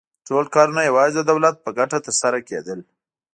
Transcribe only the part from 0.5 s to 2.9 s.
کارونه یوازې د دولت په ګټه ترسره کېدل